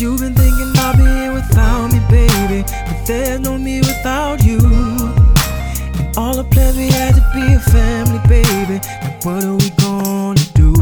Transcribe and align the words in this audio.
you've 0.00 0.20
been 0.20 0.34
thinking 0.34 0.70
about 0.70 0.96
being 0.96 1.34
without 1.34 1.92
me, 1.92 2.00
baby. 2.08 2.62
But 2.86 3.06
there's 3.06 3.40
no 3.40 3.58
me 3.58 3.80
without 3.80 4.44
you. 4.44 4.58
And 4.58 6.16
all 6.16 6.36
the 6.36 6.44
plans 6.44 6.76
we 6.76 6.88
had 6.88 7.14
to 7.16 7.24
be 7.34 7.54
a 7.54 7.60
family, 7.60 8.20
baby. 8.28 8.80
Now 9.02 9.18
what 9.24 9.44
are 9.44 9.56
we 9.56 9.70
gonna 9.70 10.40
do? 10.54 10.72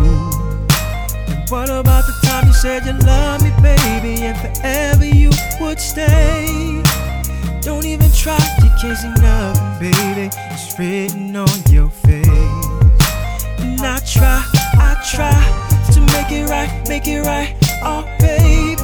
And 1.29 1.49
what 1.49 1.71
about 1.71 2.05
the 2.07 2.15
time 2.25 2.47
you 2.47 2.53
said 2.53 2.85
you 2.85 2.93
love 3.07 3.43
me, 3.43 3.51
baby? 3.63 4.23
And 4.27 4.37
forever 4.37 5.05
you 5.05 5.31
would 5.61 5.81
stay. 5.81 6.83
Don't 7.63 7.87
even 7.87 8.11
try, 8.13 8.39
you 8.63 8.71
can't 8.81 8.99
see 8.99 9.09
nothing, 9.23 9.91
baby. 9.91 10.31
It's 10.53 10.79
written 10.79 11.35
on 11.37 11.59
your 11.71 11.89
face. 11.89 12.29
And 13.59 13.81
I 13.81 13.99
try, 14.05 14.45
I 14.79 14.97
try 15.11 15.37
to 15.93 16.01
make 16.01 16.31
it 16.33 16.49
right, 16.51 16.87
make 16.89 17.07
it 17.09 17.23
right, 17.23 17.57
oh 17.83 18.05
baby. 18.21 18.76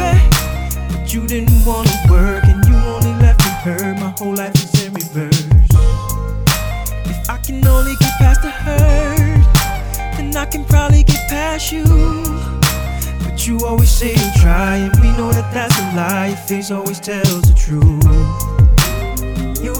You 1.12 1.26
didn't 1.26 1.66
wanna 1.66 1.92
work 2.08 2.42
and 2.44 2.64
you 2.64 2.74
only 2.74 3.12
left 3.20 3.44
me 3.44 3.50
hurt. 3.50 3.98
My 3.98 4.14
whole 4.18 4.34
life 4.34 4.54
is 4.54 4.86
in 4.86 4.94
reverse. 4.94 5.46
If 7.04 7.28
I 7.28 7.36
can 7.36 7.66
only 7.66 7.96
get 7.96 8.12
past 8.16 8.40
the 8.40 8.48
hurt, 8.48 9.44
then 10.16 10.34
I 10.34 10.46
can 10.46 10.64
probably 10.64 11.02
get 11.02 11.28
past 11.28 11.70
you. 11.70 11.84
But 13.22 13.46
you 13.46 13.58
always 13.66 13.90
say 13.90 14.12
you 14.12 14.30
try, 14.40 14.76
and 14.76 14.98
we 15.02 15.08
know 15.18 15.30
that 15.32 15.52
that's 15.52 15.78
a 15.78 15.94
lie. 15.94 16.28
Your 16.28 16.36
face 16.38 16.70
always 16.70 16.98
tells 16.98 17.42
the 17.42 17.52
truth. 17.52 18.02
You 19.62 19.74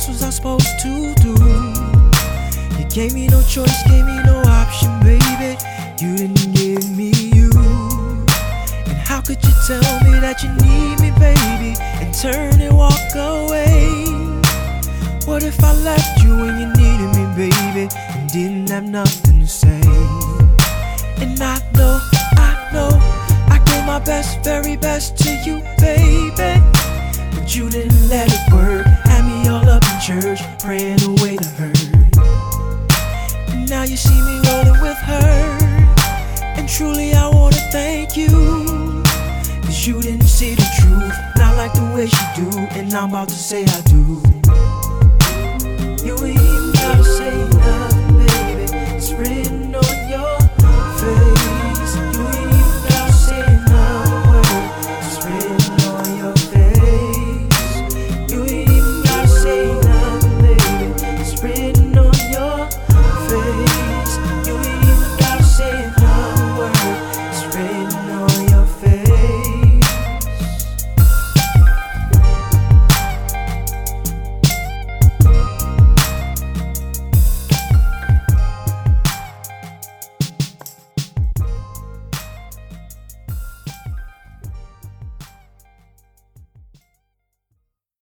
else 0.00 0.08
was 0.08 0.22
I 0.22 0.30
supposed 0.30 0.78
to 0.80 1.14
do? 1.16 1.34
You 2.78 2.84
gave 2.88 3.12
me 3.12 3.26
no 3.28 3.42
choice, 3.42 3.82
gave 3.86 4.06
me 4.06 4.16
no 4.24 4.42
option, 4.46 4.90
baby. 5.00 5.58
You 6.00 6.16
didn't 6.16 6.54
give 6.54 6.90
me 6.96 7.10
you. 7.36 7.50
And 8.86 8.98
how 9.08 9.20
could 9.20 9.42
you 9.44 9.52
tell 9.66 9.94
me 10.04 10.18
that 10.20 10.42
you 10.42 10.50
need 10.64 11.00
me, 11.00 11.10
baby, 11.18 11.74
and 12.02 12.14
turn 12.14 12.60
and 12.60 12.76
walk 12.76 13.14
away? 13.14 14.06
What 15.26 15.42
if 15.42 15.62
I 15.62 15.74
left 15.74 16.22
you 16.22 16.30
when 16.30 16.58
you 16.60 16.68
needed 16.80 17.10
me, 17.16 17.24
baby, 17.36 17.94
and 17.94 18.30
didn't 18.30 18.70
have 18.70 18.84
nothing 18.84 19.29
praying 30.80 31.02
away 31.02 31.36
the 31.36 31.48
hurt. 31.58 31.76
And 33.50 33.68
now 33.68 33.82
you 33.82 33.96
see 33.96 34.14
me 34.14 34.40
rolling 34.48 34.80
with 34.80 34.96
her. 34.96 35.58
And 36.56 36.68
truly, 36.68 37.12
I 37.12 37.28
wanna 37.28 37.56
thank 37.70 38.16
you. 38.16 38.28
Cause 39.62 39.86
you 39.86 40.00
didn't 40.00 40.28
see 40.28 40.54
the 40.54 40.66
truth, 40.80 41.14
not 41.36 41.56
like 41.56 41.72
the 41.74 41.84
way 41.94 42.06
she 42.06 42.24
do. 42.36 42.48
And 42.78 42.92
I'm 42.94 43.10
about 43.10 43.28
to 43.28 43.34
say 43.34 43.64
I 43.64 43.80
do. 43.82 44.22